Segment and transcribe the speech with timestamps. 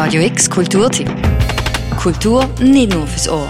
[0.00, 1.10] Radio X Kulturtipp.
[2.00, 3.48] Kultur nicht nur fürs Ohr.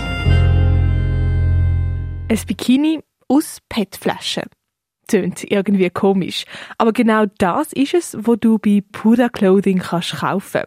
[2.31, 4.45] Ein Bikini aus PET-Flaschen.
[5.09, 6.47] Tönt irgendwie komisch.
[6.79, 10.63] Aber genau das ist es, wo du bei Pura Clothing kannst kaufen.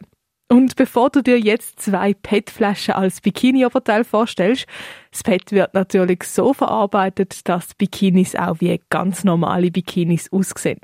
[0.49, 4.67] Und bevor du dir jetzt zwei PET-Flaschen als Bikini-Oberteil vorstellst,
[5.09, 10.79] das PET wird natürlich so verarbeitet, dass Bikinis auch wie ganz normale Bikinis aussehen.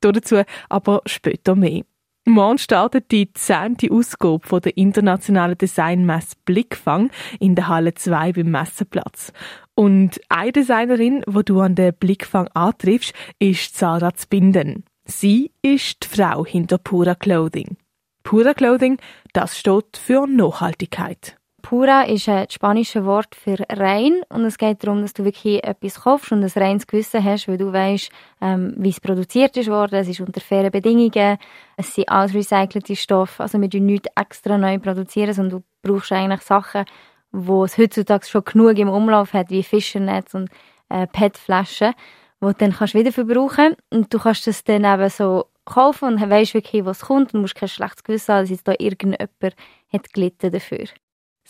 [0.00, 1.82] Dazu aber später mehr.
[2.30, 8.52] Morgen startet die zehnte Ausgabe von der internationalen Designmesse Blickfang in der Halle 2 beim
[8.52, 9.32] Messenplatz.
[9.74, 14.84] Und eine Designerin, wo du an der Blickfang antriffst, ist Sarah Zbinden.
[15.04, 17.76] Sie ist die Frau hinter Pura Clothing.
[18.22, 18.98] Pura Clothing,
[19.32, 21.39] das steht für Nachhaltigkeit.
[21.62, 26.00] Pura ist ein spanisches Wort für rein und es geht darum, dass du wirklich etwas
[26.00, 28.10] kaufst und ein reines Gewissen hast, weil du weißt,
[28.40, 31.38] ähm, wie es produziert ist worden, es ist unter fairen Bedingungen,
[31.76, 36.12] es sind alles recycelte Stoffe, also wir produzieren nichts extra neu produzieren, sondern du brauchst
[36.12, 36.84] eigentlich Sachen,
[37.32, 40.50] wo es heutzutage schon genug im Umlauf hat, wie Fischernetz und
[40.88, 41.94] äh, PET-Flaschen,
[42.40, 46.30] die du dann kannst wieder verbrauchen und du kannst das dann eben so kaufen und
[46.30, 49.56] weißt wirklich, was kommt und musst kein schlechtes Gewissen haben, dass jetzt da irgendjemand
[49.92, 50.86] hat gelitten dafür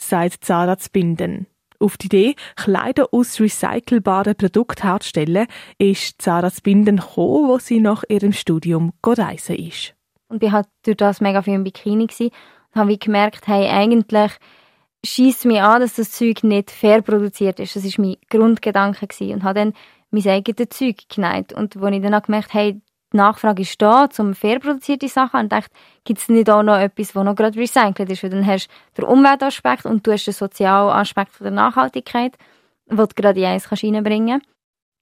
[0.00, 1.46] sagt Zara Zbinden.
[1.78, 5.46] Auf die Idee, Kleider aus recycelbaren Produkten herzustellen,
[5.78, 9.94] ist Zara Zbinden gekommen, wo sie nach ihrem Studium reisen ist.
[10.28, 12.32] Und ich war durch das mega viel im Bikini und
[12.74, 14.32] habe gemerkt, hey, eigentlich
[15.04, 17.76] schießt mich an, dass das Zeug nicht fair produziert ist.
[17.76, 19.72] Das war mein Grundgedanke und habe dann
[20.10, 21.52] mein eigenes Zeug geneigt.
[21.52, 22.80] Und als ich dann gemerkt habe, hey,
[23.12, 25.40] die Nachfrage ist da, um fair produzierte Sachen.
[25.40, 25.70] Und dachte,
[26.04, 28.22] gibt es nicht auch noch etwas, das noch gerade recycelt ist?
[28.22, 32.36] Weil dann hast du den Umweltaspekt und du hast den sozialen Aspekt der Nachhaltigkeit,
[32.88, 34.48] den du gerade in eins reinbringen kannst.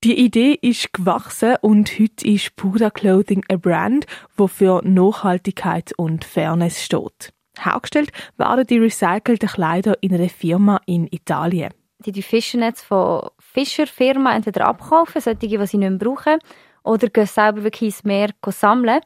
[0.05, 4.07] Die Idee ist gewachsen und heute ist Pura Clothing ein Brand,
[4.37, 7.33] wo für Nachhaltigkeit und Fairness steht.
[7.59, 11.75] Hergestellt werden die recycelten Kleider in einer Firma in Italien.
[12.07, 16.39] Die die Fischernetz von Fischerfirmen entweder abkaufen, solche, die sie nicht mehr brauchen,
[16.83, 19.01] oder gehen selber wirklich ins Meer sammeln.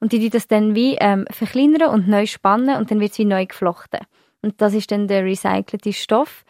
[0.00, 3.24] Und die das dann wie ähm, verkleinern und neu spannen und dann wird es wie
[3.24, 4.00] neu geflochten.
[4.42, 6.44] Und das ist dann der recycelte Stoff,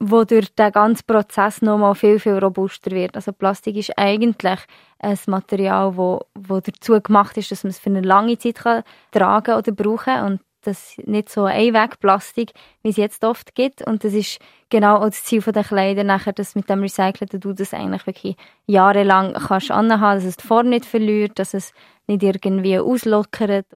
[0.00, 3.16] wo durch den ganzen Prozess nochmal viel, viel robuster wird.
[3.16, 4.60] Also Plastik ist eigentlich
[4.98, 8.82] ein Material, wo, wo dazu gemacht ist, dass man es für eine lange Zeit kann
[9.12, 12.52] tragen oder brauchen kann das nicht so Einwegplastik,
[12.82, 13.82] wie es jetzt oft gibt.
[13.86, 14.38] Und das ist
[14.70, 18.36] genau auch das Ziel der Kleider nachher, dass mit dem Recycelten du das eigentlich wirklich
[18.66, 21.72] jahrelang kannst anhaben, dass es die Form nicht verliert, dass es
[22.06, 23.66] nicht irgendwie auslockert.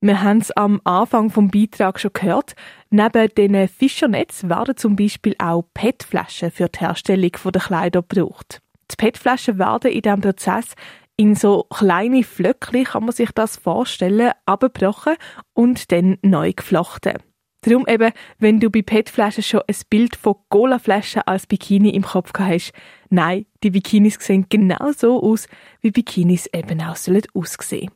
[0.00, 2.54] Wir haben es am Anfang vom Beitrag schon gehört.
[2.90, 8.60] Neben den Fischernetz werden zum Beispiel auch PET-Flaschen für die Herstellung der Kleider gebraucht.
[8.92, 10.74] Die PET-Flaschen werden in diesem Prozess
[11.18, 15.16] in so kleine Flöckchen kann man sich das vorstellen, abgebrochen
[15.52, 17.18] und dann neu geflochten.
[17.62, 22.30] Darum eben, wenn du bei PET-Flaschen schon ein Bild von Cola-Flaschen als Bikini im Kopf
[22.38, 22.72] hast,
[23.10, 25.48] nein, die Bikinis sehen genau so aus,
[25.80, 27.90] wie Bikinis eben auch sollen aussehen.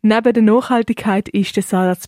[0.00, 1.98] Neben der Nachhaltigkeit ist der Sarah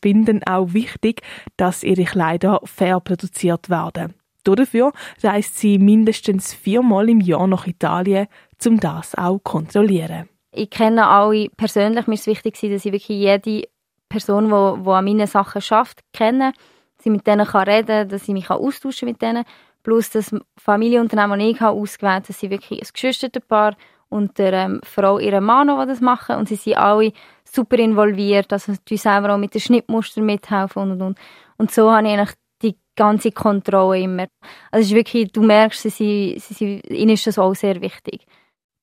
[0.47, 1.21] auch wichtig,
[1.59, 4.15] dass ihre Kleider fair produziert werden.
[4.45, 4.93] Dafür
[5.23, 8.27] reist sie mindestens viermal im Jahr nach Italien,
[8.65, 10.30] um das auch zu kontrollieren.
[10.53, 12.07] Ich kenne alle persönlich.
[12.07, 13.69] Mir ist wichtig, dass ich wirklich jede
[14.09, 16.53] Person, die, die an meinen Sachen schafft, kenne.
[16.97, 19.45] Dass ich mit denen kann reden kann, dass ich mich austauschen mit denen.
[19.83, 23.77] Plus das Familienunternehmen, das ich habe ausgewählt habe, sind wirklich ein Geschwisterpaar
[24.11, 26.37] und der ähm, Frau, ihre Mann, die das machen.
[26.37, 27.13] Und sie sind alle
[27.45, 28.53] super involviert.
[28.53, 31.19] Also die selber auch mit den Schnittmustern mithelfen und, und, und.
[31.57, 34.27] Und so habe ich eigentlich die ganze Kontrolle immer.
[34.71, 38.27] Also es ist wirklich, du merkst, sie, sie, sie, ihnen ist das auch sehr wichtig.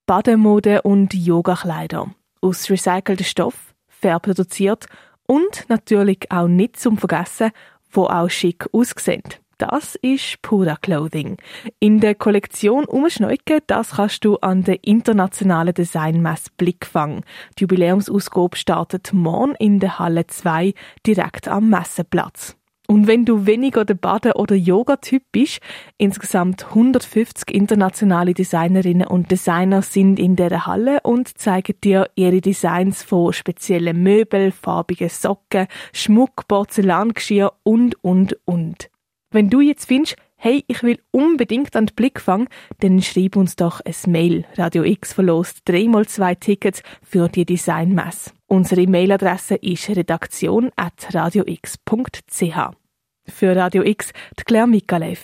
[0.07, 2.09] Bademode und Yogakleider.
[2.39, 4.85] Aus recyceltem Stoff, fair produziert
[5.25, 7.51] und natürlich auch nicht zum Vergessen,
[7.91, 9.23] wo auch schick aussehen.
[9.57, 11.37] Das ist Pura Clothing.
[11.79, 17.25] In der Kollektion Umschneuke, das kannst du an der internationalen Designmesse Blickfang.
[17.57, 20.73] Die Jubiläumsausgabe startet morgen in der Halle 2
[21.05, 22.56] direkt am Messenplatz.
[22.89, 25.59] Und wenn du weniger der Baden- oder Yoga-Typ bist,
[25.97, 33.03] insgesamt 150 internationale Designerinnen und Designer sind in der Halle und zeigen dir ihre Designs
[33.03, 38.89] von speziellen Möbel, farbigen Socken, Schmuck, Porzellangeschirr und, und, und.
[39.31, 42.47] Wenn du jetzt findest, hey, ich will unbedingt an den Blick fangen,
[42.79, 44.45] dann schreib uns doch ein Mail.
[44.55, 48.31] Radio X verlost dreimal zwei Tickets für die Designmesse.
[48.45, 52.86] Unsere Mailadresse ist redaktion.radiox.ch.
[53.29, 55.19] Für Radio X, die Claire Mikalev.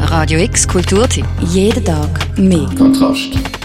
[0.00, 1.26] Radio X Kulturtipp.
[1.40, 2.08] Jeden Tag
[2.38, 2.68] mehr.
[2.78, 3.55] Kontrast.